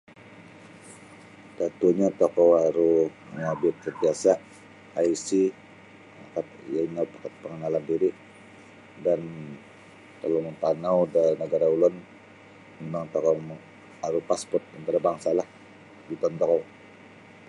[1.55, 2.91] Sapatutnya tokou aru
[3.33, 4.33] mongobit da kuasa
[5.11, 5.27] IC
[6.33, 8.09] kad ionyo kad pengenalan diri
[9.05, 9.21] dan
[10.19, 11.95] kalau mampanau da nagara ulun
[12.81, 13.53] mimang tokuu
[14.05, 15.47] aru passport antarabangsa lah
[16.07, 16.61] biton tokou.